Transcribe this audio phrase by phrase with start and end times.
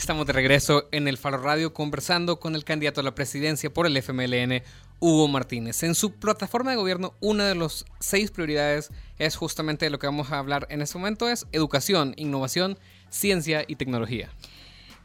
[0.00, 3.86] Estamos de regreso en el Faro Radio conversando con el candidato a la presidencia por
[3.86, 4.62] el FMLN,
[4.98, 5.82] Hugo Martínez.
[5.82, 10.32] En su plataforma de gobierno, una de las seis prioridades es justamente lo que vamos
[10.32, 12.78] a hablar en este momento, es educación, innovación,
[13.10, 14.30] ciencia y tecnología.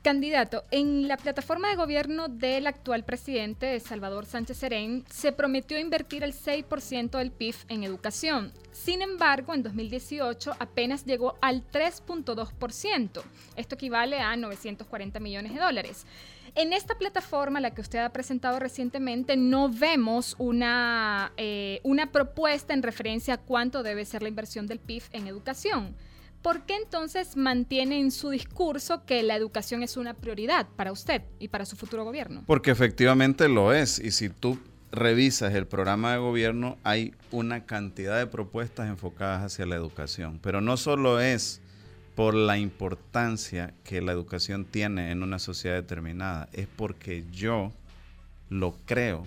[0.06, 6.24] Candidato, en la plataforma de gobierno del actual presidente, Salvador Sánchez Serén, se prometió invertir
[6.24, 8.52] el 6% del PIB en educación.
[8.72, 13.24] Sin embargo, en 2018 apenas llegó al 3.2%.
[13.56, 16.06] Esto equivale a 940 millones de dólares.
[16.54, 22.76] En esta plataforma, la que usted ha presentado recientemente, no vemos una, eh, una propuesta
[22.76, 25.96] en referencia a cuánto debe ser la inversión del PIB en educación.
[26.46, 31.24] ¿Por qué entonces mantiene en su discurso que la educación es una prioridad para usted
[31.40, 32.44] y para su futuro gobierno?
[32.46, 33.98] Porque efectivamente lo es.
[33.98, 34.60] Y si tú
[34.92, 40.38] revisas el programa de gobierno, hay una cantidad de propuestas enfocadas hacia la educación.
[40.40, 41.62] Pero no solo es
[42.14, 47.74] por la importancia que la educación tiene en una sociedad determinada, es porque yo
[48.50, 49.26] lo creo,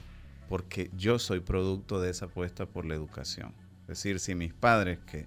[0.49, 3.53] porque yo soy producto de esa apuesta por la educación.
[3.83, 5.27] Es decir, si mis padres que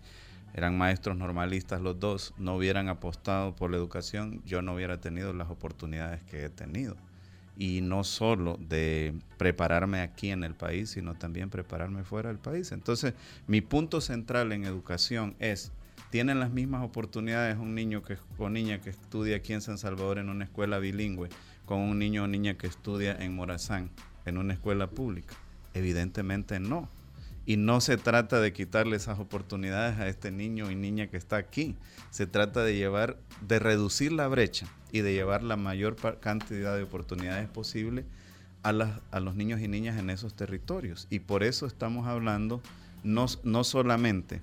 [0.54, 5.34] eran maestros normalistas los dos, no hubieran apostado por la educación, yo no hubiera tenido
[5.34, 6.98] las oportunidades que he tenido.
[7.58, 12.72] Y no solo de prepararme aquí en el país, sino también prepararme fuera del país.
[12.72, 13.14] Entonces,
[13.48, 15.72] mi punto central en educación es,
[16.10, 20.18] ¿tienen las mismas oportunidades un niño que, o niña que estudia aquí en San Salvador
[20.18, 21.30] en una escuela bilingüe
[21.66, 23.90] con un niño o niña que estudia en Morazán
[24.26, 25.36] en una escuela pública?
[25.74, 26.90] Evidentemente no.
[27.46, 31.38] Y no se trata de quitarle esas oportunidades a este niño y niña que está
[31.38, 31.76] aquí.
[32.12, 36.84] Se trata de llevar, de reducir la brecha y de llevar la mayor cantidad de
[36.84, 38.06] oportunidades posible
[38.64, 38.70] a,
[39.12, 41.08] a los niños y niñas en esos territorios.
[41.10, 42.62] Y por eso estamos hablando
[43.04, 44.42] no, no solamente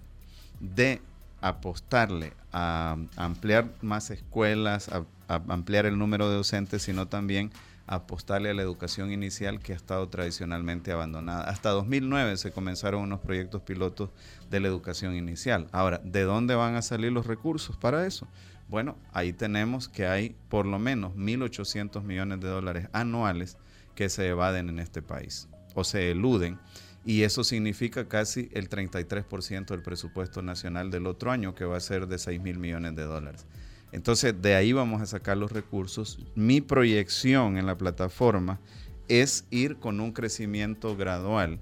[0.60, 1.00] de
[1.40, 7.52] apostarle a ampliar más escuelas, a ampliar el número de docentes, sino también
[7.88, 11.44] apostarle a la educación inicial que ha estado tradicionalmente abandonada.
[11.44, 14.10] Hasta 2009 se comenzaron unos proyectos pilotos
[14.50, 15.66] de la educación inicial.
[15.72, 18.28] Ahora, ¿de dónde van a salir los recursos para eso?
[18.68, 23.56] Bueno, ahí tenemos que hay por lo menos 1.800 millones de dólares anuales
[23.94, 26.58] que se evaden en este país o se eluden.
[27.04, 31.80] Y eso significa casi el 33% del presupuesto nacional del otro año, que va a
[31.80, 33.46] ser de 6 mil millones de dólares.
[33.92, 36.18] Entonces, de ahí vamos a sacar los recursos.
[36.34, 38.60] Mi proyección en la plataforma
[39.08, 41.58] es ir con un crecimiento gradual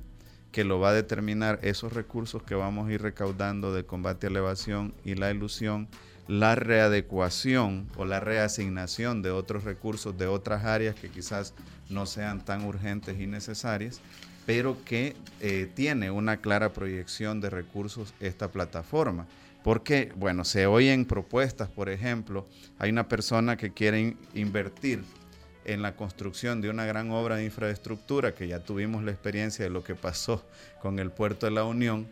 [0.57, 4.31] que lo va a determinar esos recursos que vamos a ir recaudando del combate a
[4.31, 5.87] la evasión y la ilusión,
[6.29, 11.53] la readecuación o la reasignación de otros recursos de otras áreas que quizás
[11.91, 14.01] no sean tan urgentes y necesarias,
[14.47, 19.27] pero que eh, tiene una clara proyección de recursos esta plataforma.
[19.67, 22.47] Porque, bueno, se oyen propuestas, por ejemplo,
[22.79, 25.03] hay una persona que quiere invertir
[25.65, 29.73] en la construcción de una gran obra de infraestructura, que ya tuvimos la experiencia de
[29.73, 30.47] lo que pasó
[30.81, 32.07] con el puerto de la Unión,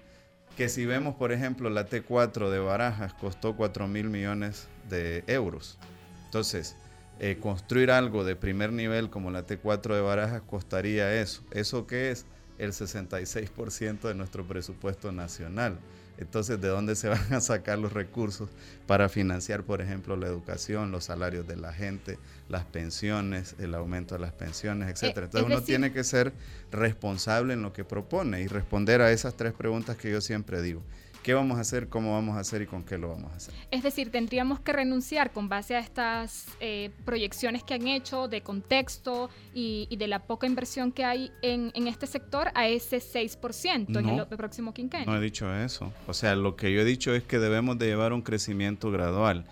[0.57, 5.79] que si vemos, por ejemplo, la T4 de Barajas costó 4 mil millones de euros.
[6.25, 6.75] Entonces,
[7.21, 11.45] eh, construir algo de primer nivel como la T4 de Barajas costaría eso.
[11.53, 12.27] ¿Eso qué es?
[12.59, 15.79] El 66% de nuestro presupuesto nacional.
[16.19, 18.49] Entonces, ¿de dónde se van a sacar los recursos
[18.87, 24.15] para financiar, por ejemplo, la educación, los salarios de la gente, las pensiones, el aumento
[24.15, 25.27] de las pensiones, etcétera?
[25.27, 26.33] Eh, Entonces, uno tiene que ser
[26.71, 30.83] responsable en lo que propone y responder a esas tres preguntas que yo siempre digo
[31.25, 33.55] qué vamos a hacer, cómo vamos a hacer y con qué lo vamos a hacer.
[33.71, 38.43] Es decir, tendríamos que renunciar con base a estas eh, proyecciones que han hecho de
[38.43, 44.09] contexto y, de la poca inversión que hay en, este sector a ese 6% en
[44.09, 45.07] el, próximo quinquenio.
[45.07, 45.93] No he dicho eso.
[46.07, 49.47] O sea, lo que yo he dicho es que debemos de llevar un crecimiento gradual.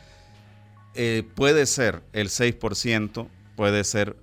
[0.94, 4.16] Eh, puede ser el 6%, puede ser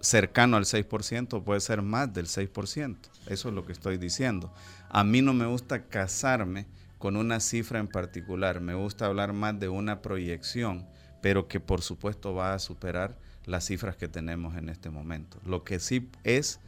[0.00, 2.96] cercano al 6%, puede ser más del 6%.
[3.28, 4.52] Eso es lo que estoy diciendo.
[4.88, 6.66] A mí no me gusta casarme
[6.98, 10.86] con una cifra en particular, me gusta hablar más de una proyección,
[11.20, 15.38] pero que por supuesto va a superar las cifras que tenemos en este momento.
[15.44, 16.60] Lo que sí es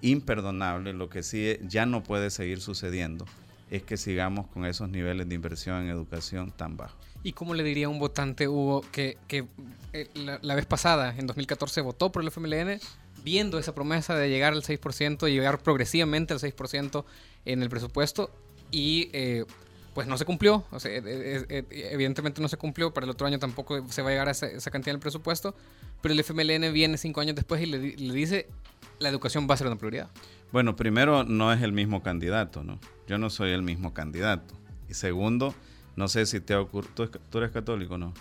[0.00, 3.24] imperdonable, lo que sí ya no puede seguir sucediendo,
[3.70, 6.98] es que sigamos con esos niveles de inversión en educación tan bajos.
[7.22, 9.16] ¿Y cómo le diría a un votante, Hugo, que,
[9.92, 12.80] eh, la, vez pasada, en 2014, votó por el FMLN,
[13.22, 17.04] viendo esa promesa de llegar al 6% y llegar progresivamente al 6%
[17.44, 18.30] en el presupuesto
[18.70, 19.44] y eh,
[19.94, 24.02] pues no se cumplió, eh, evidentemente no se cumplió, para el otro año tampoco se
[24.02, 25.54] va a llegar a esa, cantidad en el presupuesto,
[26.00, 28.48] pero el FMLN viene cinco años después y le, le dice
[29.00, 30.08] la educación va a ser una prioridad.
[30.52, 32.78] Bueno, primero no es el mismo candidato, ¿no?
[33.06, 34.54] Yo no soy el mismo candidato.
[34.88, 35.54] Y segundo,
[35.96, 36.92] no sé si te ha ocurrido.
[37.30, 38.12] ¿Tú, eres católico no?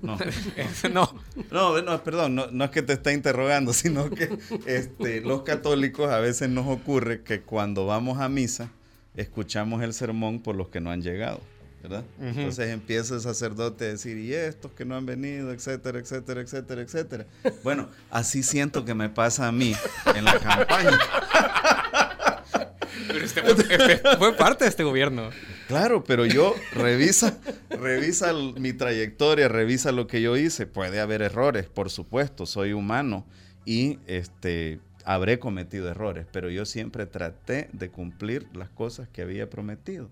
[0.00, 0.16] No,
[0.92, 1.14] no.
[1.50, 1.82] no.
[1.82, 6.48] no, perdón, no, es que te está interrogando, sino que este, los católicos a veces
[6.48, 8.70] nos ocurre que cuando vamos a misa,
[9.16, 11.40] escuchamos el sermón por los que no han llegado.
[11.82, 12.04] ¿verdad?
[12.20, 16.80] Entonces empieza el sacerdote a decir, y estos que no han venido, etcétera, etcétera, etcétera,
[16.80, 17.26] etcétera.
[17.64, 19.74] Bueno, así siento que me pasa a mí
[20.14, 20.96] en la campaña.
[23.12, 25.30] Pero este fue, fue parte de este gobierno.
[25.68, 27.38] Claro, pero yo revisa,
[27.70, 30.66] revisa mi trayectoria, revisa lo que yo hice.
[30.66, 33.26] Puede haber errores, por supuesto, soy humano
[33.64, 39.50] y este habré cometido errores, pero yo siempre traté de cumplir las cosas que había
[39.50, 40.08] prometido.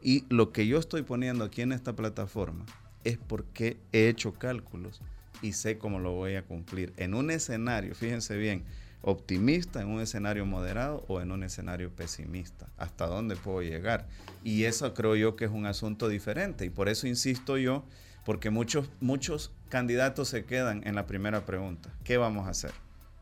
[0.00, 2.64] Y lo que yo estoy poniendo aquí en esta plataforma
[3.04, 5.00] es porque he hecho cálculos
[5.42, 6.92] y sé cómo lo voy a cumplir.
[6.96, 8.64] En un escenario, fíjense bien,
[9.02, 12.68] optimista, en un escenario moderado o en un escenario pesimista.
[12.78, 14.08] ¿Hasta dónde puedo llegar?
[14.44, 16.64] Y eso creo yo que es un asunto diferente.
[16.64, 17.84] Y por eso insisto yo,
[18.24, 22.72] porque muchos, muchos candidatos se quedan en la primera pregunta, ¿qué vamos a hacer?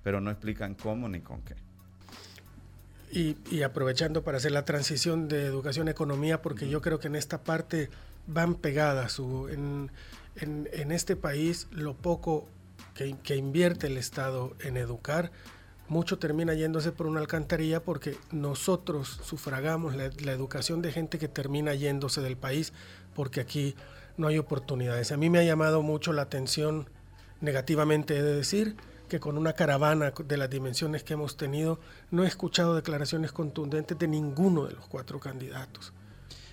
[0.03, 1.55] Pero no explican cómo ni con qué.
[3.13, 7.17] Y, aprovechando para hacer la transición de educación a economía, porque yo creo que en
[7.17, 7.91] esta parte
[8.29, 9.19] van pegadas.
[9.19, 9.91] en,
[10.37, 12.47] en, este país, lo poco
[12.95, 15.33] que, que invierte el Estado en educar,
[15.91, 21.75] mucho termina yéndose por una alcantarilla porque nosotros sufragamos la, educación de gente que termina
[21.75, 22.73] yéndose del país
[23.13, 23.75] porque aquí
[24.17, 25.11] no hay oportunidades.
[25.11, 26.89] A mí me ha llamado mucho la atención
[27.41, 28.77] negativamente, he de decir,
[29.09, 31.81] que con una caravana de las dimensiones que hemos tenido,
[32.13, 35.93] no he escuchado declaraciones contundentes de ninguno de los cuatro candidatos.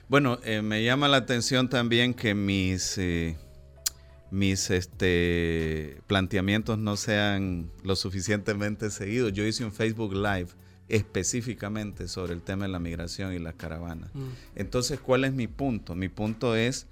[0.09, 2.97] Bueno, eh, me llama la atención también que mis...
[2.97, 3.37] Eh,
[4.31, 9.33] mis este, planteamientos no sean lo suficientemente seguidos.
[9.33, 10.49] Yo hice un Facebook Live
[10.89, 14.09] específicamente sobre el tema de la migración y la caravana.
[14.13, 14.27] Mm.
[14.55, 15.95] Entonces, ¿cuál es mi punto?
[15.95, 16.87] Mi punto es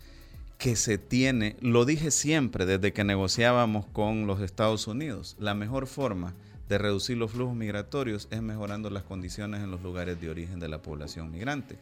[0.57, 5.87] que se tiene, lo dije siempre desde que negociábamos con los Estados Unidos, la mejor
[5.87, 6.33] forma
[6.69, 10.69] de reducir los flujos migratorios es mejorando las condiciones en los lugares de origen de
[10.69, 11.77] la población migrante.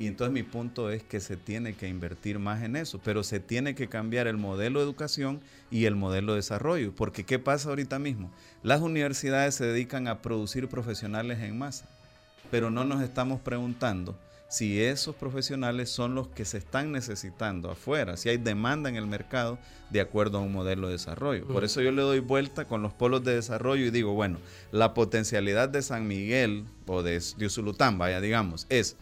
[0.00, 3.38] Y entonces mi punto es que se tiene que invertir más en eso, pero se
[3.38, 6.94] tiene que cambiar el modelo de educación y el modelo de desarrollo.
[6.96, 8.32] Porque ¿qué pasa ahorita mismo?
[8.62, 11.86] Las universidades se dedican a producir profesionales en masa,
[12.50, 14.18] pero no nos estamos preguntando
[14.48, 19.06] si esos profesionales son los que se están necesitando afuera, si hay demanda en el
[19.06, 19.58] mercado
[19.90, 21.46] de acuerdo a un modelo de desarrollo.
[21.46, 24.38] Por eso yo le doy vuelta con los polos de desarrollo y digo, bueno,
[24.72, 28.96] la potencialidad de San Miguel o de, de Usulután, vaya, digamos, es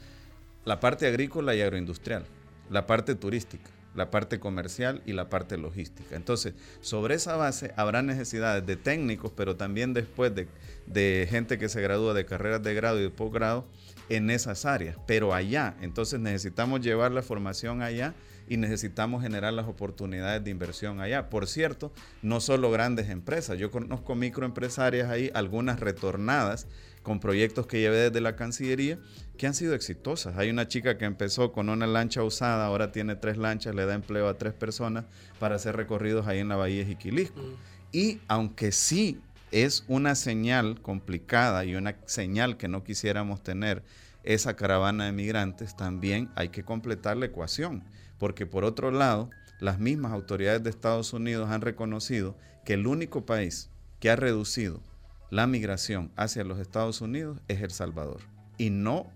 [0.64, 2.24] la parte agrícola y agroindustrial,
[2.70, 6.16] la parte turística, la parte comercial y la parte logística.
[6.16, 11.82] Entonces, sobre esa base habrá necesidades de técnicos, pero también después de, gente que se
[11.82, 13.66] gradúa de carreras de grado y de posgrado
[14.08, 15.76] en esas áreas, pero allá.
[15.82, 18.14] Entonces necesitamos llevar la formación allá
[18.48, 21.28] y necesitamos generar las oportunidades de inversión allá.
[21.28, 26.66] Por cierto, no solo grandes empresas, yo conozco microempresarias ahí, algunas retornadas
[27.08, 28.98] con proyectos que llevé desde la Cancillería
[29.38, 30.36] que han sido exitosas.
[30.36, 33.94] Hay una chica que empezó con una lancha usada, ahora tiene tres lanchas, le da
[33.94, 35.06] empleo a tres personas
[35.38, 37.40] para hacer recorridos ahí en la Bahía de Jiquilisco.
[37.40, 37.54] Mm.
[37.92, 39.22] Y aunque sí
[39.52, 43.82] es una señal complicada y una señal que no quisiéramos tener
[44.22, 47.84] esa caravana de migrantes, también hay que completar la ecuación,
[48.18, 53.24] porque por otro lado, las mismas autoridades de Estados Unidos han reconocido que el único
[53.24, 54.82] país que ha reducido
[55.30, 58.20] la migración hacia los Estados Unidos es El Salvador.
[58.56, 59.06] Y no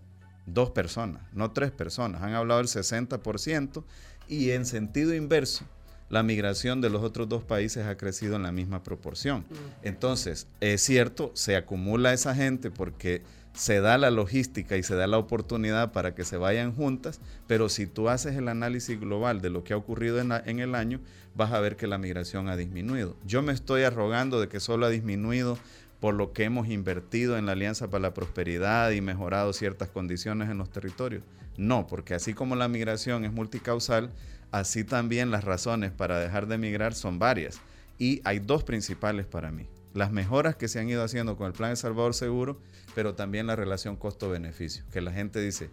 [0.46, 2.22] dos personas, no tres personas.
[2.22, 3.84] Han hablado del 60%
[4.28, 5.64] y en sentido inverso,
[6.10, 9.40] la migración de los otros dos países ha crecido en la misma proporción.
[9.40, 9.54] Mm.
[9.82, 13.22] Entonces, es cierto, se acumula esa gente porque
[13.54, 17.68] se da la logística y se da la oportunidad para que se vayan juntas, pero
[17.68, 21.00] si tú haces el análisis global de lo que ha ocurrido en, en, el año,
[21.34, 23.16] vas a ver que la migración ha disminuido.
[23.26, 25.58] Yo me estoy arrogando de que solo ha disminuido
[26.02, 30.50] por lo que hemos invertido en la Alianza para la Prosperidad y mejorado ciertas condiciones
[30.50, 31.22] en los territorios.
[31.56, 34.10] No, porque así como la migración es multicausal,
[34.50, 37.60] así también las razones para dejar de migrar son varias.
[38.00, 39.68] Y hay dos principales para mí.
[39.94, 42.58] Las mejoras que se han ido haciendo con el Plan de Salvador Seguro,
[42.96, 45.70] pero también la relación costo-beneficio, que la gente dice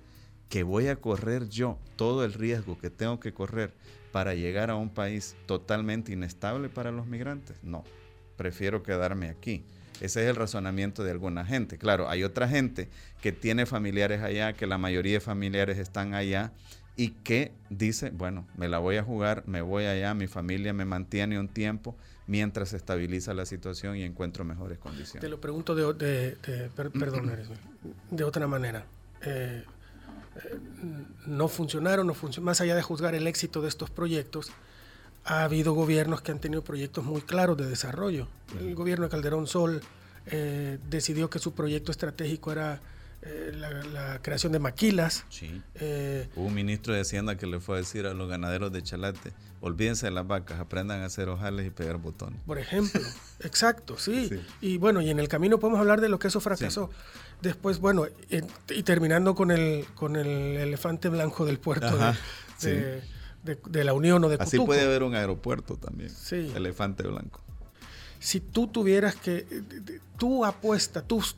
[0.47, 3.73] que voy a correr yo todo el riesgo que tengo que correr
[4.11, 7.57] para llegar a un país totalmente inestable para los migrantes.
[7.63, 7.83] No,
[8.37, 9.65] prefiero quedarme aquí.
[10.01, 11.77] Ese es el razonamiento de alguna gente.
[11.77, 12.89] Claro, hay otra gente
[13.21, 16.51] que tiene familiares allá, que la mayoría de familiares están allá
[16.95, 20.85] y que dice, bueno, me la voy a jugar, me voy allá, mi familia me
[20.85, 21.95] mantiene un tiempo
[22.27, 25.21] mientras se estabiliza la situación y encuentro mejores condiciones.
[25.21, 26.37] Te lo pregunto de,
[26.75, 27.31] perdón,
[28.11, 28.85] de otra manera.
[29.21, 29.63] Eh,
[30.35, 30.59] eh,
[31.25, 34.51] no funcionaron, no funcionaron, más allá de juzgar el éxito de estos proyectos,
[35.25, 38.27] ha habido gobiernos que han tenido proyectos muy claros de desarrollo.
[38.59, 39.81] El gobierno de Calderón Sol
[40.25, 42.81] eh, decidió que su proyecto estratégico era
[43.21, 45.25] eh, la, creación de maquilas.
[45.29, 45.61] Sí.
[45.75, 48.81] Eh, Hubo un ministro de Hacienda que le fue a decir a los ganaderos de
[48.81, 52.39] Chalate, olvídense de las vacas, aprendan a hacer ojales y pegar botones.
[52.45, 53.01] Por ejemplo,
[53.41, 54.29] exacto, sí.
[54.61, 56.89] Y bueno, y en el camino podemos hablar de lo que eso fracasó.
[57.41, 58.07] Después, bueno,
[58.69, 62.13] y terminando con el, con el elefante blanco del puerto de,
[62.61, 63.03] de,
[63.43, 66.51] la Unión o de Así puede haber un aeropuerto también, sí.
[66.55, 67.41] elefante blanco.
[68.19, 69.45] Si tú tuvieras que,
[70.17, 71.37] tu apuesta, tus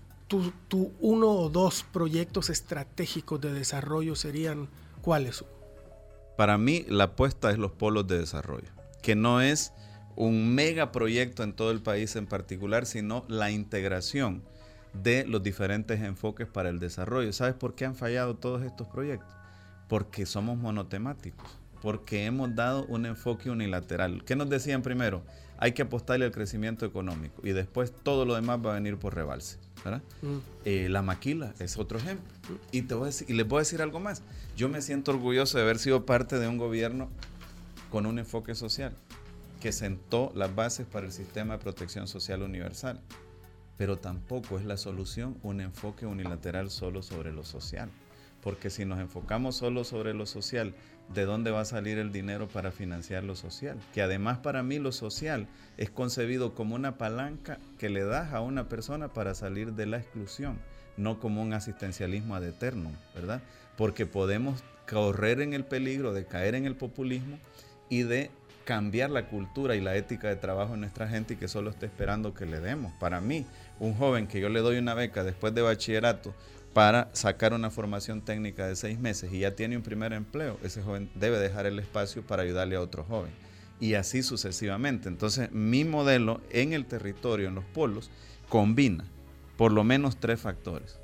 [0.67, 4.69] tu, uno o dos proyectos estratégicos de desarrollo serían
[5.01, 5.43] cuáles?
[6.37, 8.69] Para mí la apuesta es los polos de desarrollo,
[9.01, 9.73] que no es
[10.15, 14.43] un megaproyecto en todo el país en particular, sino la integración
[14.93, 17.33] de los diferentes enfoques para el desarrollo.
[17.33, 19.33] ¿Sabes por qué han fallado todos estos proyectos?
[19.87, 24.23] Porque somos monotemáticos, porque hemos dado un enfoque unilateral.
[24.23, 25.23] ¿Qué nos decían primero?
[25.57, 29.15] Hay que apostarle al crecimiento económico y después todo lo demás va a venir por
[29.15, 29.57] rebalse.
[30.21, 30.37] Mm.
[30.65, 32.31] Eh, la maquila es otro ejemplo.
[32.71, 34.21] Y, te voy a y les voy a decir algo más.
[34.55, 37.09] Yo me siento orgulloso de haber sido parte de un gobierno
[37.89, 38.93] con un enfoque social,
[39.59, 42.99] que sentó las bases para el sistema de protección social universal.
[43.77, 47.89] Pero tampoco es la solución un enfoque unilateral solo sobre lo social.
[48.41, 50.73] Porque si nos enfocamos solo sobre lo social
[51.13, 53.77] de dónde va a salir el dinero para financiar lo social.
[53.93, 58.41] Que además para mí lo social es concebido como una palanca que le das a
[58.41, 60.59] una persona para salir de la exclusión,
[60.97, 63.41] no como un asistencialismo ad eternum, ¿verdad?
[63.77, 67.37] Porque podemos correr en el peligro de caer en el populismo
[67.89, 68.31] y de
[68.65, 71.87] cambiar la cultura y la ética de trabajo en nuestra gente y que solo esté
[71.87, 72.93] esperando que le demos.
[72.99, 73.45] Para mí,
[73.79, 76.33] un joven que yo le doy una beca después de bachillerato
[76.73, 80.81] para sacar una formación técnica de seis meses y ya tiene un primer empleo, ese
[80.81, 83.31] joven debe dejar el espacio para ayudarle a otro joven.
[83.79, 85.09] Y así sucesivamente.
[85.09, 88.11] Entonces, mi modelo en el territorio, en los polos,
[88.47, 89.05] combina
[89.57, 90.99] por lo menos tres factores.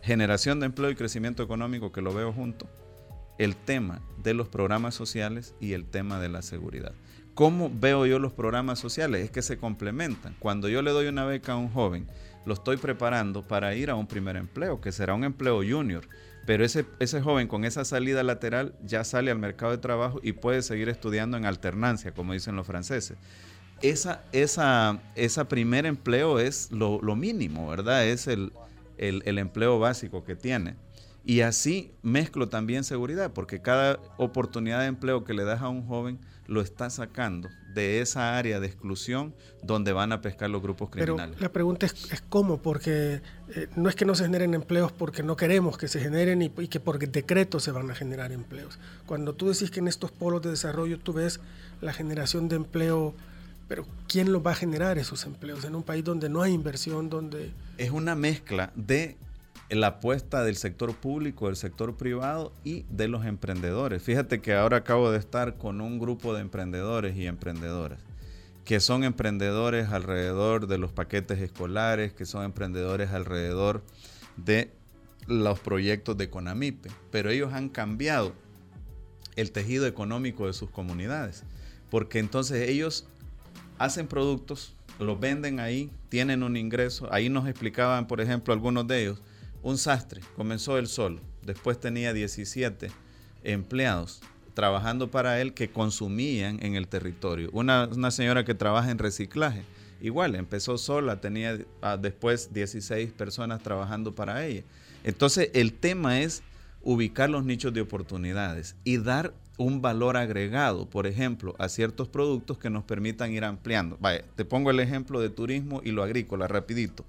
[0.00, 2.68] Generación de empleo y crecimiento económico, que lo veo junto,
[3.38, 6.92] el tema de los programas sociales y el tema de la seguridad.
[7.34, 9.24] ¿Cómo veo yo los programas sociales?
[9.24, 10.36] Es que se complementan.
[10.38, 12.06] Cuando yo le doy una beca a un joven,
[12.46, 16.06] lo estoy preparando para ir a un primer empleo, que será un empleo junior.
[16.46, 20.32] Pero ese, ese joven con esa salida lateral ya sale al mercado de trabajo y
[20.32, 23.16] puede seguir estudiando en alternancia, como dicen los franceses.
[23.80, 28.06] Esa, esa, esa primer empleo es lo, mínimo, ¿verdad?
[28.06, 28.52] Es el,
[28.98, 30.76] el empleo básico que tiene.
[31.24, 35.86] Y así mezclo también seguridad, porque cada oportunidad de empleo que le das a un
[35.86, 40.90] joven lo está sacando de esa área de exclusión donde van a pescar los grupos
[40.90, 41.36] criminales.
[41.36, 43.20] Pero la pregunta es, cómo, porque
[43.54, 46.50] eh, no es que no se generen empleos porque no queremos que se generen y,
[46.50, 48.78] que por decreto se van a generar empleos.
[49.06, 51.40] Cuando tú decís que en estos polos de desarrollo tú ves
[51.80, 53.14] la generación de empleo,
[53.66, 57.08] pero ¿quién los va a generar esos empleos en un país donde no hay inversión,
[57.08, 57.50] donde...
[57.78, 59.16] Es una mezcla de
[59.74, 64.02] la apuesta del sector público, del sector privado y de los emprendedores.
[64.02, 68.00] Fíjate que ahora acabo de estar con un grupo de emprendedores y emprendedoras
[68.64, 73.84] que son emprendedores alrededor de los paquetes escolares, que son emprendedores alrededor
[74.36, 74.72] de
[75.26, 78.32] los proyectos de Conamipe, pero ellos han cambiado
[79.36, 81.44] el tejido económico de sus comunidades,
[81.90, 83.06] porque entonces ellos
[83.78, 89.02] hacen productos, los venden ahí, tienen un ingreso, ahí nos explicaban, por ejemplo, algunos de
[89.02, 89.22] ellos,
[89.64, 92.90] un sastre, comenzó él solo, después tenía 17
[93.42, 94.20] empleados
[94.52, 97.48] trabajando para él que consumían en el territorio.
[97.52, 99.62] Una, señora que trabaja en reciclaje,
[100.00, 104.62] igual, empezó sola, tenía ah, después 16 personas trabajando para ella.
[105.02, 106.42] Entonces el tema es
[106.82, 112.58] ubicar los nichos de oportunidades y dar un valor agregado, por ejemplo, a ciertos productos
[112.58, 113.96] que nos permitan ir ampliando.
[113.98, 117.04] Vaya, te pongo el ejemplo de turismo y lo agrícola, rapidito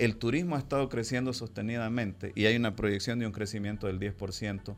[0.00, 4.74] el turismo ha estado creciendo sostenidamente y hay una proyección de un crecimiento del 10%,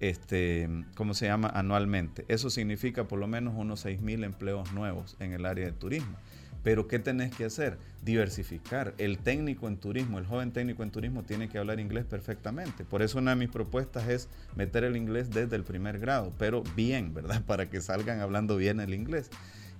[0.00, 1.48] este, ¿cómo se llama?
[1.48, 2.24] Anualmente.
[2.26, 6.16] Eso significa por lo menos unos 6 mil empleos nuevos en el área de turismo.
[6.64, 7.78] Pero ¿qué tenés que hacer?
[8.02, 8.94] Diversificar.
[8.98, 12.84] El técnico en turismo, el joven técnico en turismo tiene que hablar inglés perfectamente.
[12.84, 16.64] Por eso una de mis propuestas es meter el inglés desde el primer grado, pero
[16.74, 17.42] bien, ¿verdad?
[17.46, 19.30] Para que salgan hablando bien el inglés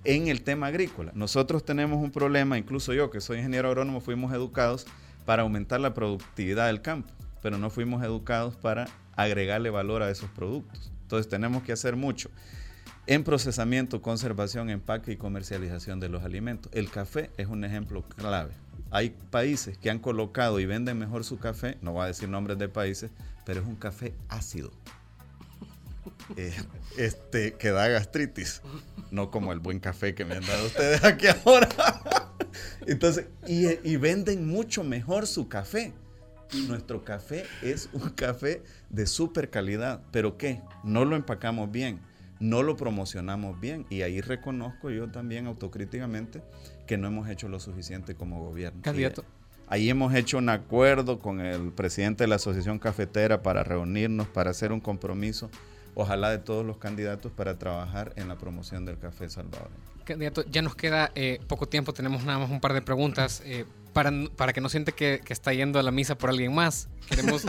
[0.05, 1.11] en el tema agrícola.
[1.15, 4.85] Nosotros tenemos un problema, incluso yo que soy ingeniero agrónomo, fuimos educados
[5.25, 10.29] para aumentar la productividad del campo, pero no fuimos educados para agregarle valor a esos
[10.29, 10.91] productos.
[11.01, 12.29] Entonces tenemos que hacer mucho
[13.07, 16.71] en procesamiento, conservación, empaque y comercialización de los alimentos.
[16.73, 18.53] El café es un ejemplo clave.
[18.91, 22.57] Hay países que han colocado y venden mejor su café, no voy a decir nombres
[22.57, 23.11] de países,
[23.45, 24.71] pero es un café ácido.
[26.37, 26.53] eh,
[26.97, 28.61] este, que da gastritis.
[29.11, 31.69] No como el buen café que me han dado ustedes aquí ahora.
[32.87, 35.93] Entonces, y, y venden mucho mejor su café.
[36.53, 40.01] Y nuestro café es un café de súper calidad.
[40.11, 40.61] ¿Pero qué?
[40.83, 41.99] No lo empacamos bien,
[42.39, 43.85] no lo promocionamos bien.
[43.89, 46.43] Y ahí reconozco yo también autocríticamente
[46.85, 48.81] que no hemos hecho lo suficiente como gobierno.
[48.83, 49.25] Candidato.
[49.67, 54.51] ahí hemos hecho un acuerdo con el presidente de la Asociación Cafetera para reunirnos, para
[54.51, 55.49] hacer un compromiso,
[55.95, 59.75] ojalá de todos los candidatos, para trabajar en la promoción del café salvadoreño.
[60.03, 63.41] Candidato, ya nos queda eh, poco tiempo, tenemos nada más un par de preguntas.
[63.45, 66.53] Eh, para, para que no siente que, que, está yendo a la misa por alguien
[66.53, 67.45] más, queremos,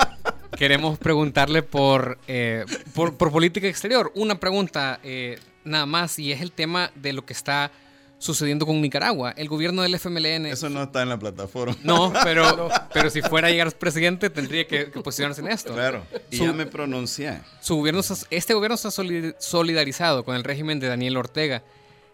[0.58, 4.10] queremos preguntarle por, eh, por, por, política exterior.
[4.16, 5.00] Una pregunta
[5.64, 7.70] nada más, y es el tema de lo que está
[8.24, 9.34] sucediendo con Nicaragua.
[9.36, 10.46] El gobierno del FMLN...
[10.46, 11.76] Eso no está en la plataforma.
[11.82, 15.74] No, pero, pero si fuera a llegar presidente tendría que, que posicionarse en esto.
[15.74, 17.40] Claro, y su, ya me pronuncié.
[17.60, 18.00] Su gobierno,
[18.30, 18.90] este gobierno se ha
[19.38, 21.62] solidarizado con el régimen de Daniel Ortega.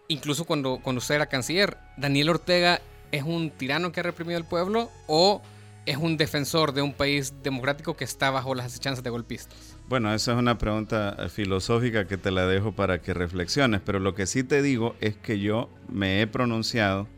[0.09, 2.81] Incluso cuando, cuando usted era canciller, Daniel Ortega
[3.12, 5.40] es un tirano que ha reprimido al pueblo o
[5.87, 9.76] es un defensor de un país democrático que está bajo las acechanzas de golpistas?
[9.91, 14.15] Bueno, esa es una pregunta filosófica que te la dejo para que reflexiones, pero lo
[14.15, 17.09] que sí te digo es que yo me he pronunciado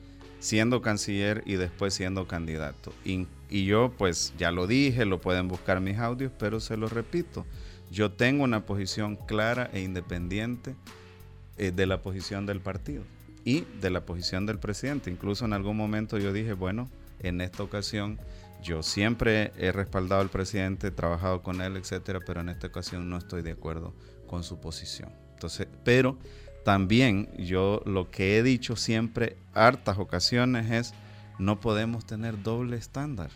[0.40, 2.94] siendo canciller y después siendo candidato.
[3.04, 7.44] Y, yo pues ya lo dije, lo pueden buscar mis audios, pero se lo repito,
[7.90, 10.74] yo tengo una posición clara e independiente
[11.58, 13.02] eh, de la posición del partido
[13.44, 15.10] y de la posición del presidente.
[15.10, 16.88] Incluso en algún momento yo dije, bueno,
[17.18, 18.18] en esta ocasión
[18.62, 23.10] yo siempre he respaldado al presidente, he trabajado con él, etcétera, pero en esta ocasión
[23.10, 23.94] no estoy de acuerdo
[24.26, 25.12] con su posición.
[25.34, 26.16] Entonces, pero
[26.64, 30.94] también yo lo que he dicho siempre, hartas ocasiones, es
[31.38, 33.30] no podemos tener doble estándar,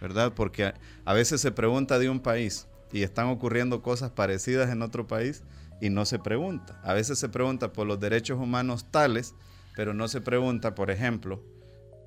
[0.00, 0.32] ¿verdad?
[0.34, 0.74] Porque a,
[1.04, 5.44] a veces se pregunta de un país y están ocurriendo cosas parecidas en otro país
[5.80, 6.80] y no se pregunta.
[6.82, 9.34] A veces se pregunta por los derechos humanos tales,
[9.76, 11.42] pero no se pregunta, por ejemplo,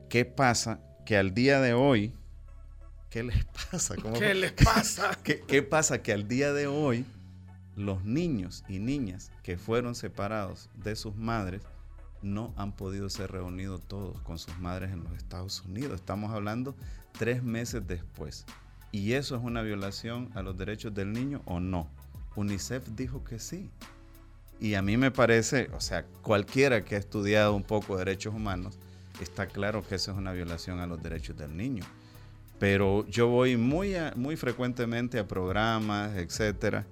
[0.09, 2.13] ¿qué pasa que al día de hoy,
[3.15, 3.95] ¿qué les pasa?
[3.95, 5.17] ¿Cómo, ¿Qué les pasa?
[5.23, 7.05] ¿Qué, ¿Qué, pasa que al día de hoy
[7.77, 11.61] los niños y niñas que fueron separados de sus madres
[12.21, 15.95] no han podido ser reunidos todos con sus madres en los Estados Unidos?
[15.95, 16.75] Estamos hablando
[17.17, 18.45] tres meses después.
[18.91, 21.87] ¿Y eso es una violación a los derechos del niño o no?
[22.35, 23.69] UNICEF dijo que sí.
[24.59, 28.77] Y a mí me parece, o sea, cualquiera que ha estudiado un poco derechos humanos,
[29.21, 31.85] está claro que eso es una violación a los derechos del niño.
[32.59, 36.85] Pero yo voy muy, a, muy frecuentemente a programas, etcétera,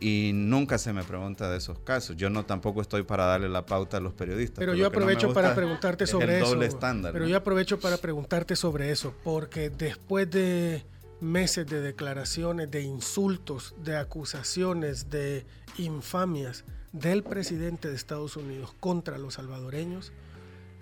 [0.00, 2.16] y nunca se me pregunta de esos casos.
[2.16, 4.58] Yo no tampoco estoy para darle la pauta a los periodistas.
[4.58, 6.62] Pero yo aprovecho no para preguntarte sobre el eso.
[6.62, 7.30] Estándar, pero ¿no?
[7.30, 10.84] yo aprovecho para preguntarte sobre eso, porque después de
[11.20, 15.44] meses de declaraciones, de insultos, de acusaciones, de
[15.78, 20.12] infamias del presidente de Estados Unidos contra los salvadoreños,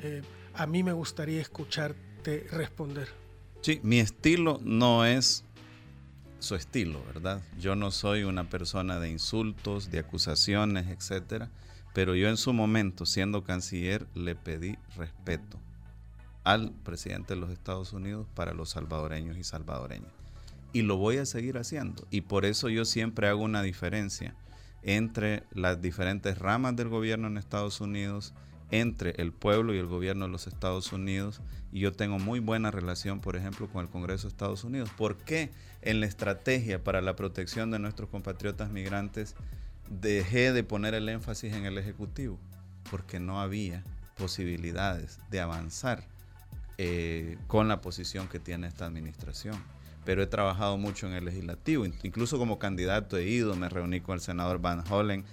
[0.01, 0.23] eh,
[0.55, 3.09] a mí me gustaría escucharte responder.
[3.67, 5.45] Sí, mi estilo no es
[6.39, 7.43] su estilo, ¿verdad?
[7.59, 11.51] Yo no soy una persona de insultos, de acusaciones, etcétera,
[11.93, 15.59] pero yo en su momento, siendo canciller, le pedí respeto
[16.45, 20.13] al presidente de los Estados Unidos para los salvadoreños y salvadoreñas.
[20.73, 22.07] Y lo voy a seguir haciendo.
[22.13, 24.37] Y por eso yo siempre hago una diferencia
[24.83, 28.33] entre las diferentes ramas del gobierno en Estados Unidos,
[28.71, 31.41] entre el pueblo y el gobierno de los Estados Unidos.
[31.73, 34.91] Y yo tengo muy buena relación, por ejemplo, con el Congreso de Estados Unidos.
[34.97, 35.51] ¿Por qué
[35.83, 39.35] en la estrategia para la protección de nuestros compatriotas migrantes
[39.89, 42.39] dejé de poner el énfasis en el Ejecutivo?
[42.91, 43.85] Porque no había
[44.17, 46.05] posibilidades de avanzar
[46.79, 49.57] eh, con la posición que tiene esta administración
[50.07, 54.15] pero he trabajado mucho en el legislativo, incluso como candidato he ido, me reuní con
[54.15, 55.25] el senador Van Hollen,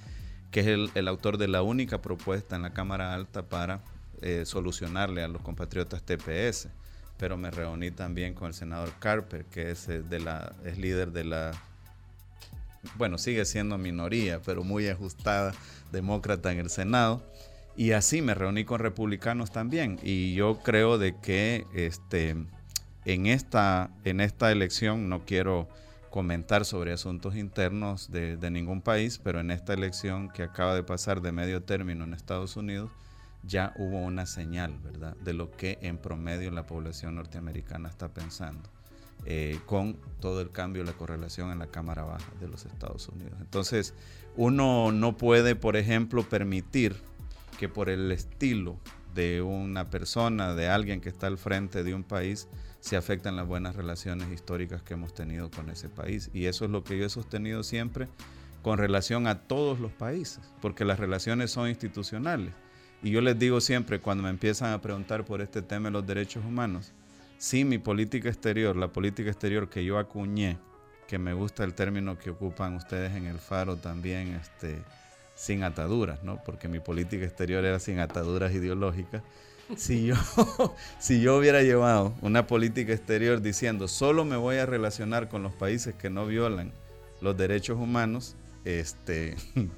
[0.54, 3.82] que es el, el autor de la única propuesta en la Cámara Alta para
[4.22, 6.70] eh, solucionarle a los compatriotas TPS,
[7.18, 11.12] pero me reuní también con el senador Carper, que es, eh, de la, es líder
[11.12, 11.52] de la,
[12.98, 15.54] bueno, sigue siendo minoría, pero muy ajustada,
[15.92, 17.24] demócrata en el Senado.
[17.76, 20.00] Y así me reuní con republicanos también.
[20.04, 22.36] Y yo creo de que este,
[23.06, 25.68] en esta, en esta elección no quiero
[26.14, 31.22] comentar sobre asuntos internos de, ningún país, pero en esta elección que acaba de pasar
[31.22, 32.92] de medio término en Estados Unidos,
[33.42, 38.70] ya hubo una señal, ¿verdad?, de lo que en promedio la población norteamericana está pensando,
[39.26, 43.34] eh, con todo el cambio, la correlación en la Cámara Baja de los Estados Unidos.
[43.42, 43.96] Entonces,
[44.38, 46.96] uno no puede, por ejemplo, permitir
[47.58, 48.78] que por el estilo
[49.16, 52.48] de una persona, de alguien que está al frente de un país,
[52.84, 56.30] se afectan las buenas relaciones históricas que hemos tenido con ese país.
[56.34, 58.10] Y eso es lo que yo he sostenido siempre
[58.62, 62.54] con relación a todos los países, porque las relaciones son institucionales.
[63.02, 66.06] Y yo les digo siempre cuando me empiezan a preguntar por este tema de los
[66.06, 66.92] derechos humanos,
[67.38, 70.58] sí, mi política exterior, la política exterior que yo acuñé,
[71.08, 74.84] que me gusta el término que ocupan ustedes en el Faro también, este,
[75.36, 76.44] sin ataduras, ¿no?
[76.44, 79.24] Porque mi política exterior era sin ataduras ideológicas.
[79.78, 80.16] Si yo,
[81.00, 85.54] si yo hubiera llevado una política exterior diciendo solo me voy a relacionar con los
[85.54, 86.74] países que no violan
[87.22, 89.36] los derechos humanos, este,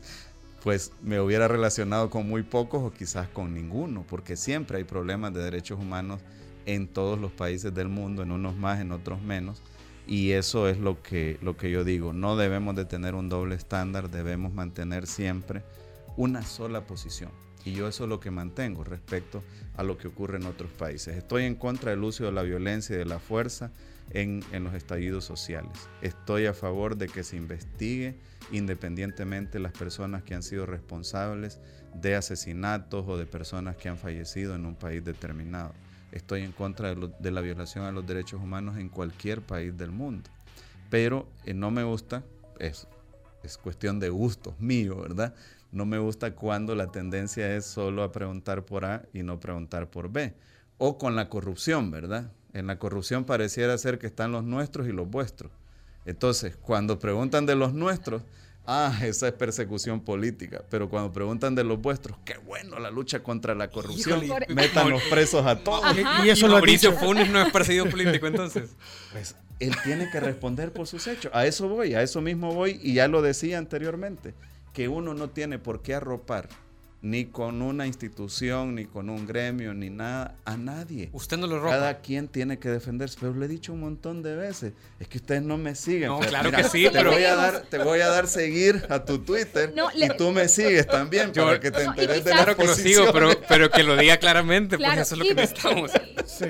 [0.63, 5.33] pues me hubiera relacionado con muy pocos o quizás con ninguno, porque siempre hay problemas
[5.33, 6.21] de derechos humanos
[6.65, 9.61] en todos los países del mundo, en unos más, en otros menos.
[10.07, 13.55] Y eso es lo que, lo que yo digo, no debemos de tener un doble
[13.55, 15.63] estándar, debemos mantener siempre
[16.17, 17.31] una sola posición.
[17.65, 19.43] Y yo eso es lo que mantengo respecto
[19.75, 21.17] a lo que ocurre en otros países.
[21.17, 23.71] Estoy en contra del uso de la violencia y de la fuerza
[24.11, 25.89] en, en los estallidos sociales.
[26.01, 28.15] Estoy a favor de que se investigue
[28.51, 31.59] independientemente las personas que han sido responsables
[31.95, 35.73] de asesinatos o de personas que han fallecido en un país determinado
[36.15, 40.29] estoy en contra de, la violación a los derechos humanos en cualquier país del mundo.
[40.89, 42.23] Pero eh, no me gusta,
[42.57, 42.87] es,
[43.43, 45.35] es cuestión de gustos mío, ¿verdad?
[45.75, 49.89] No me gusta cuando la tendencia es solo a preguntar por A y no preguntar
[49.89, 50.33] por B.
[50.77, 52.31] O con la corrupción, ¿verdad?
[52.53, 55.51] En la corrupción pareciera ser que están los nuestros y los vuestros.
[56.05, 58.21] Entonces, cuando preguntan de los nuestros,
[58.67, 60.63] Ah, esa es persecución política.
[60.69, 64.23] Pero cuando preguntan de los vuestros, qué bueno la lucha contra la corrupción.
[64.49, 65.83] Metan los presos a todos.
[66.23, 68.71] Y eso lo Mauricio Funes no es perseguido político entonces.
[69.11, 71.31] Pues él tiene que responder por sus hechos.
[71.33, 72.79] A eso voy, a eso mismo voy.
[72.83, 74.33] Y ya lo decía anteriormente,
[74.75, 76.49] que uno no tiene por qué arropar
[77.05, 81.11] ni con una institución, ni con un gremio, ni nada, a nadie.
[81.13, 81.73] Usted no lo roba.
[81.73, 85.19] Cada quien tiene que defenderse, pero le he dicho un montón de veces, es que
[85.19, 86.09] ustedes no me siguen.
[86.09, 87.11] No, claro que sí, te pero...
[87.11, 90.87] Voy a dar, te voy a dar seguir a tu Twitter y tú me sigues
[90.87, 93.95] también para que te enteres de la Claro que lo sigo, pero, pero que lo
[93.97, 95.91] diga claramente, porque eso es lo que necesitamos.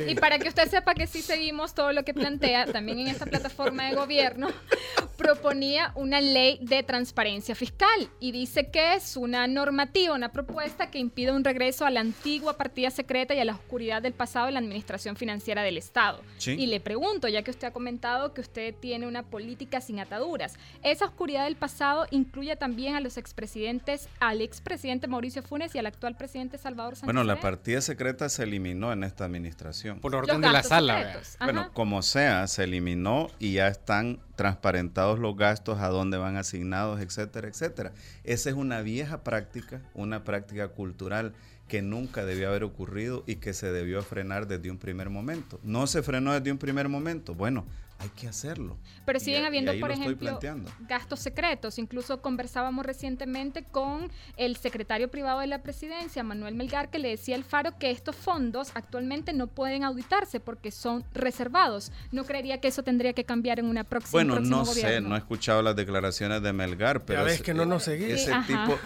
[0.07, 3.25] Y para que usted sepa que sí seguimos todo lo que plantea, también en esta
[3.25, 4.47] plataforma de gobierno,
[5.17, 10.44] proponía una ley de transparencia fiscal y dice que es una normativa, una propuesta
[10.91, 14.47] que impide un regreso a la antigua partida secreta y a la oscuridad del pasado
[14.47, 16.21] de la administración financiera del Estado.
[16.45, 20.55] Y le pregunto, ya que usted ha comentado que usted tiene una política sin ataduras,
[20.83, 25.85] ¿esa oscuridad del pasado incluye también a los expresidentes, al expresidente Mauricio Funes y al
[25.85, 27.05] actual presidente Salvador Sánchez?
[27.05, 29.99] Bueno, la partida secreta se eliminó en esta administración.
[29.99, 31.19] Por orden de la sala.
[31.39, 37.01] Bueno, como sea, se eliminó y ya están transparentados los gastos, a dónde van asignados,
[37.01, 37.93] etcétera, etcétera.
[38.23, 41.33] Esa es una vieja práctica, una práctica cultural
[41.67, 45.59] que nunca debió haber ocurrido y que se debió frenar desde un primer momento.
[45.63, 47.33] No se frenó desde un primer momento.
[47.33, 47.65] Bueno,
[48.05, 48.77] hay que hacerlo.
[49.05, 50.39] Pero siguen habiendo, por ejemplo,
[50.87, 51.77] gastos secretos.
[51.77, 57.35] Incluso conversábamos recientemente con el secretario privado de la presidencia, Manuel Melgar, que le decía
[57.35, 61.91] al Faro que estos fondos actualmente no pueden auditarse porque son reservados.
[62.11, 65.19] ¿No creería que eso tendría que cambiar en una próxima Bueno, no sé, no he
[65.19, 67.21] escuchado las declaraciones de Melgar, pero...
[67.21, 68.27] Ya ves que no nos seguís.
[68.27, 68.79] Ese tipo...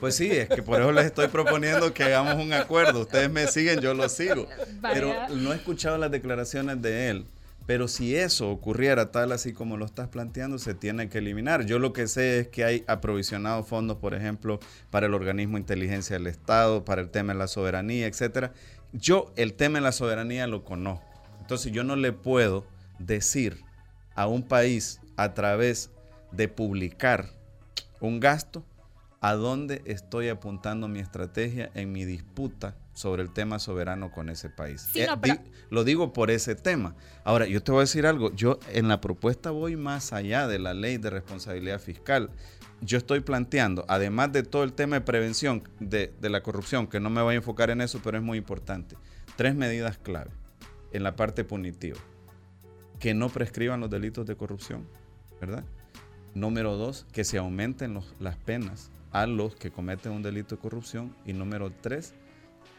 [0.00, 3.00] Pues sí, es que por eso les estoy proponiendo que hagamos un acuerdo.
[3.00, 4.48] Ustedes me siguen, yo lo sigo.
[4.82, 7.26] Pero no he escuchado las declaraciones de él.
[7.66, 11.66] Pero si eso ocurriera tal así como lo estás planteando, se tiene que eliminar.
[11.66, 16.16] Yo lo que sé es que hay aprovisionados fondos, por ejemplo, para el organismo inteligencia
[16.16, 18.52] del Estado, para el tema de la soberanía, etcétera.
[18.92, 21.04] Yo el tema de la soberanía lo conozco.
[21.40, 22.64] Entonces yo no le puedo
[23.00, 23.64] decir
[24.14, 25.90] a un país a través
[26.30, 27.30] de publicar
[28.00, 28.64] un gasto
[29.20, 34.48] a dónde estoy apuntando mi estrategia en mi disputa sobre el tema soberano con ese
[34.48, 34.88] país.
[34.94, 35.06] Eh,
[35.68, 36.96] lo digo por ese tema.
[37.24, 40.58] Ahora, yo te voy a decir algo, yo en la propuesta voy más allá de
[40.58, 42.30] la ley de responsabilidad fiscal.
[42.80, 46.98] Yo estoy planteando, además de todo el tema de prevención de, de la corrupción, que
[46.98, 48.96] no me voy a enfocar en eso, pero es muy importante,
[49.36, 50.30] tres medidas clave
[50.92, 51.98] en la parte punitiva.
[52.98, 54.88] Que no prescriban los delitos de corrupción,
[55.38, 55.64] ¿verdad?
[56.34, 61.14] Número dos, que se aumenten las penas a los que cometen un delito de corrupción.
[61.26, 62.14] Y número tres,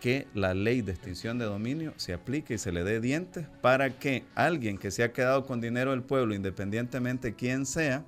[0.02, 3.98] que la ley de extinción de dominio se aplique y se le dé dientes para
[3.98, 8.04] que alguien que se ha quedado con dinero del pueblo, independientemente quién sea,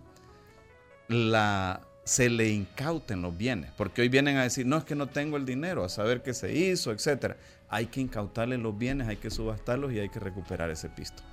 [1.08, 3.71] la, se le incauten los bienes.
[3.75, 6.34] Porque hoy vienen a decir, no es que no tengo el dinero, a saber qué
[6.34, 7.36] se hizo, etc.
[7.69, 11.23] Hay que incautarle los bienes, hay que subastarlos y hay que recuperar ese pisto.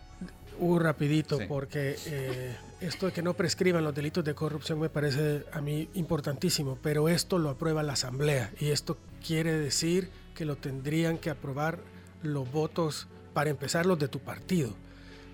[0.58, 5.44] Uh, rapidito, porque eh, esto de que no prescriban los delitos de corrupción me parece
[5.52, 10.56] a mí importantísimo, pero esto lo aprueba la Asamblea y esto quiere decir que lo
[10.56, 11.80] tendrían que aprobar
[12.22, 14.70] los votos, para empezar, los de tu partido.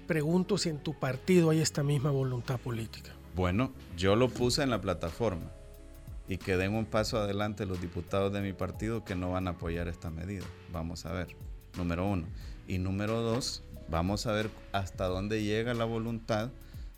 [0.07, 3.11] Pregunto si en tu partido hay esta misma voluntad política.
[3.35, 5.51] Bueno, yo lo puse en la plataforma
[6.29, 9.53] y que den un paso adelante los diputados de mi partido que no van a
[9.53, 10.45] apoyar esta medida.
[10.73, 11.37] Vamos a ver,
[11.77, 12.27] número uno.
[12.69, 16.51] Y número dos, vamos a ver hasta dónde llega la voluntad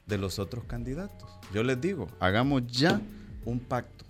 [0.06, 1.30] de los otros candidatos.
[1.54, 3.00] Yo les digo, hagamos ya
[3.46, 4.04] un pacto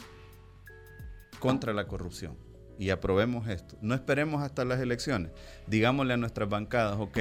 [1.39, 2.44] contra la corrupción
[2.79, 3.77] y aprobemos esto.
[3.81, 5.31] No esperemos hasta las elecciones.
[5.67, 7.19] Digámosle a nuestras bancadas, ok,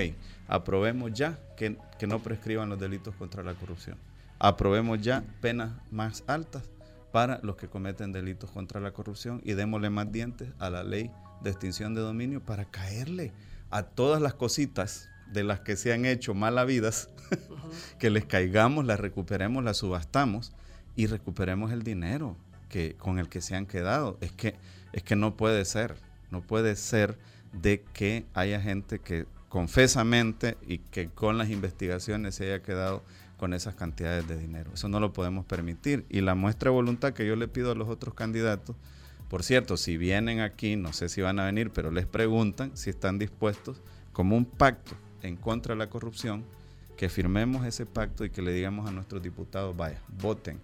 [0.48, 3.98] aprobemos ya que, que no prescriban los delitos contra la corrupción.
[4.39, 6.63] Aprobemos ya penas más altas
[7.12, 11.12] para los que cometen delitos contra la corrupción y démosle más dientes a la ley
[11.44, 13.32] de extinción de dominio para caerle
[13.70, 17.10] a todas las cositas de las que se han hecho malavidas,
[18.00, 20.54] que les caigamos, las recuperemos, las subastamos
[20.96, 22.38] y recuperemos el dinero
[22.70, 24.18] que, con el que se han quedado.
[24.22, 24.56] Es que,
[24.94, 25.96] es que no puede ser,
[26.32, 27.18] no puede ser
[27.52, 33.04] de que haya gente que confesamente y que con las investigaciones se haya quedado
[33.38, 34.72] con esas cantidades de dinero.
[34.74, 36.06] Eso no lo podemos permitir.
[36.10, 38.76] Y la muestra de voluntad que yo le pido a los otros candidatos,
[39.30, 42.90] por cierto, si vienen aquí, no sé si van a venir, pero les preguntan si
[42.90, 46.46] están dispuestos, como un pacto en contra de la corrupción,
[46.98, 50.60] que firmemos ese pacto y que le digamos a nuestros diputados, vaya, voten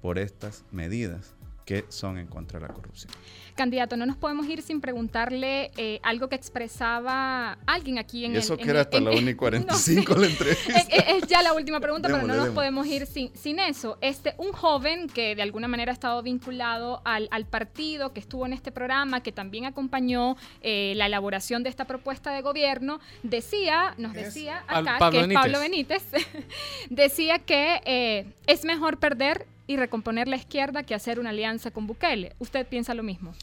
[0.00, 1.34] por estas medidas
[1.72, 3.10] que son en contra de la corrupción.
[3.54, 8.38] Candidato, no nos podemos ir sin preguntarle eh, algo que expresaba alguien aquí en y
[8.38, 8.60] eso el...
[8.60, 10.72] que era hasta la 1 y 45 la entrevista.
[10.78, 13.96] Es, es, ya la última pregunta, démosle, pero no nos podemos ir sin, sin eso.
[14.02, 18.44] Este, un joven que de alguna manera ha estado vinculado al, al partido, que estuvo
[18.44, 23.94] en este programa, que también acompañó eh, la elaboración de esta propuesta de gobierno, decía,
[23.96, 25.42] nos decía acá, Pablo que es Benítez.
[25.42, 26.02] Pablo Benítez,
[26.90, 31.86] decía que eh, es mejor perder y recomponer la izquierda que hacer una alianza con
[31.86, 32.34] Bukele.
[32.38, 33.34] ¿Usted piensa lo mismo?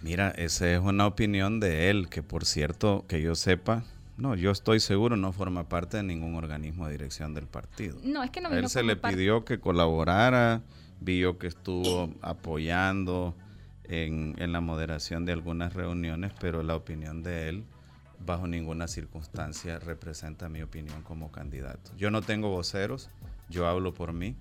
[0.00, 3.84] Mira, esa es una opinión de él, que por cierto, que yo sepa,
[4.16, 7.98] no, yo estoy seguro no forma parte de ningún organismo de dirección del partido.
[8.02, 10.62] No, es que no A él se le pidió que colaborara,
[11.00, 13.34] vio que estuvo apoyando
[13.84, 17.64] en, en la moderación de algunas reuniones, pero la opinión de él
[18.24, 21.90] bajo ninguna circunstancia representa mi opinión como candidato.
[21.96, 23.10] Yo no tengo voceros,
[23.48, 24.36] yo hablo por mí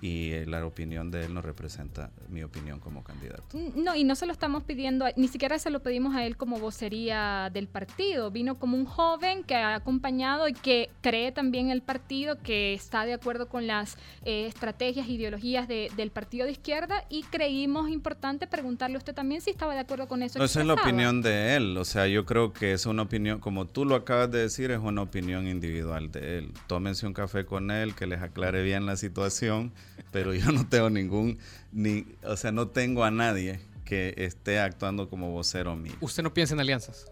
[0.00, 3.44] y la opinión de él no representa mi opinión como candidato.
[3.76, 6.58] No, y no se lo estamos pidiendo, ni siquiera se lo pedimos a él como
[6.58, 8.30] vocería del partido.
[8.30, 13.04] Vino como un joven que ha acompañado y que cree también el partido, que está
[13.06, 18.46] de acuerdo con las eh, estrategias, ideologías de, del partido de izquierda y creímos importante
[18.46, 20.38] preguntarle a usted también si estaba de acuerdo con eso.
[20.38, 23.40] No, esa es la opinión de él, o sea, yo creo que es una opinión,
[23.40, 26.52] como tú lo acabas de decir, es una opinión individual de él.
[26.66, 29.72] Tómense un café con él, que les aclare bien la situación
[30.10, 31.38] pero yo no tengo ningún,
[31.72, 35.94] ni, o sea, no tengo a nadie que esté actuando como vocero mío.
[36.00, 37.06] ¿Usted no piensa en alianzas?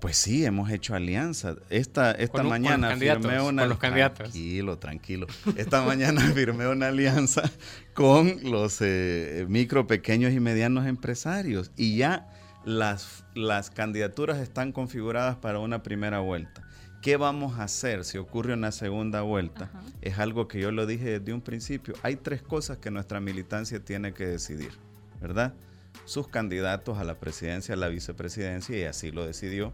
[0.00, 1.56] Pues sí, hemos hecho alianzas.
[1.70, 3.62] Esta, esta mañana con firmé una...
[3.62, 4.18] Con los candidatos.
[4.18, 5.26] Tranquilo, tranquilo.
[5.56, 7.50] Esta mañana firmé una alianza
[7.94, 12.28] con los eh, micro, pequeños y medianos empresarios y ya
[12.64, 16.62] las, las candidaturas están configuradas para una primera vuelta.
[17.02, 19.66] ¿Qué vamos a hacer si ocurre una segunda vuelta?
[19.72, 19.82] Ajá.
[20.02, 21.94] Es algo que yo lo dije desde un principio.
[22.02, 24.72] Hay tres cosas que nuestra militancia tiene que decidir,
[25.20, 25.54] ¿verdad?
[26.04, 29.72] Sus candidatos a la presidencia, a la vicepresidencia, y así lo decidió.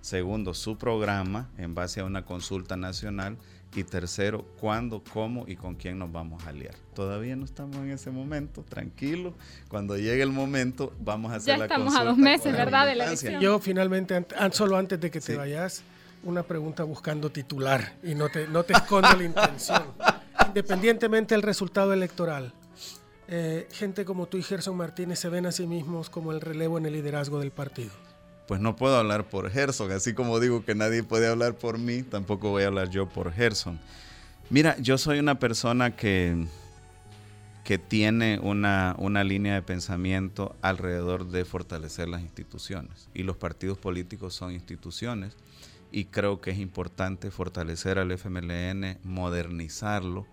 [0.00, 3.36] Segundo, su programa en base a una consulta nacional.
[3.74, 6.74] Y tercero, cuándo, cómo y con quién nos vamos a aliar.
[6.94, 9.34] Todavía no estamos en ese momento, tranquilo.
[9.68, 12.02] Cuando llegue el momento, vamos a hacer ya la estamos consulta.
[12.02, 12.86] a dos meses, ¿verdad?
[12.86, 13.40] De la elección.
[13.40, 15.82] Yo finalmente, solo antes de que te vayas,
[16.22, 19.82] una pregunta buscando titular y no te, no te escondo la intención.
[20.48, 22.52] Independientemente del resultado electoral,
[23.28, 26.78] eh, gente como tú y Gerson Martínez se ven a sí mismos como el relevo
[26.78, 27.90] en el liderazgo del partido.
[28.46, 32.02] Pues no puedo hablar por Gerson, así como digo que nadie puede hablar por mí,
[32.02, 33.80] tampoco voy a hablar yo por Gerson.
[34.50, 36.46] Mira, yo soy una persona que,
[37.64, 43.78] que tiene una, una línea de pensamiento alrededor de fortalecer las instituciones y los partidos
[43.78, 45.36] políticos son instituciones
[45.90, 50.26] y creo que es importante fortalecer al FMLN, modernizarlo,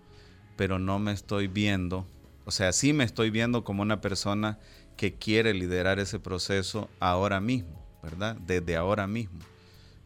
[0.56, 2.06] pero no me estoy viendo,
[2.44, 4.58] o sea, sí me estoy viendo como una persona
[4.96, 8.36] que quiere liderar ese proceso ahora mismo, ¿verdad?
[8.36, 9.40] Desde ahora mismo,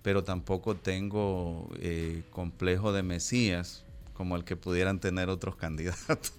[0.02, 3.84] pero tampoco tengo eh, complejo de Mesías
[4.14, 6.32] como el que pudieran tener otros candidatos.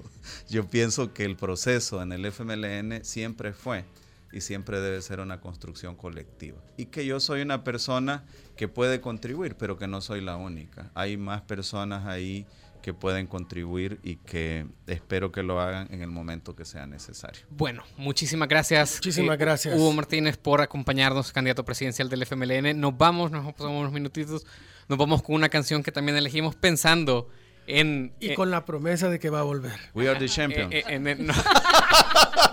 [0.50, 3.86] Yo pienso que el proceso en el FMLN siempre fue
[4.32, 6.60] y siempre debe ser una construcción colectiva.
[6.78, 8.24] Y que yo soy una persona
[8.56, 10.92] que puede contribuir, pero que no soy la única.
[10.94, 12.46] Hay más personas ahí
[12.82, 17.42] que pueden contribuir y que espero que lo hagan en el momento que sea necesario.
[17.50, 18.96] Bueno, muchísimas gracias.
[18.96, 19.78] Muchísimas eh, gracias.
[19.78, 22.80] Hugo Martínez por acompañarnos, candidato presidencial del FMLN.
[22.80, 24.46] Nos vamos, nos pasamos unos minutitos,
[24.88, 27.30] nos vamos con una canción que también elegimos pensando
[27.68, 29.78] En, Y eh, con la promesa de que va a volver.
[29.94, 30.74] We are the champions.
[30.74, 31.34] eh, eh, no.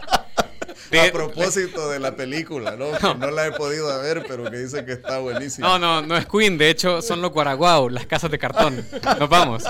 [0.93, 2.93] a propósito de la película, ¿no?
[2.93, 5.67] Que no la he podido ver, pero que dice que está buenísima.
[5.67, 8.85] No, no, no es Queen, de hecho son los Guaraguao, las casas de cartón.
[9.19, 9.65] Nos vamos.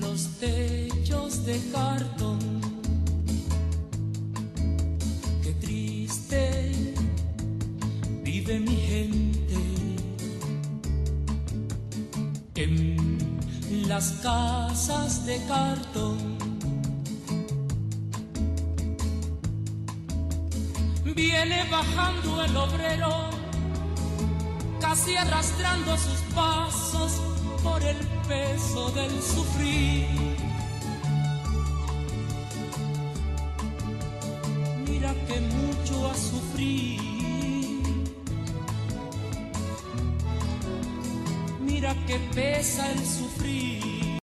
[0.00, 2.38] los techos de cartón.
[5.42, 6.72] Qué triste
[8.22, 9.24] vive mi gente
[12.56, 16.43] en las casas de cartón.
[21.14, 23.30] Viene bajando el obrero,
[24.80, 27.20] casi arrastrando sus pasos
[27.62, 27.96] por el
[28.26, 30.08] peso del sufrir.
[34.88, 37.00] Mira que mucho a sufrir.
[41.60, 43.93] Mira que pesa el sufrir.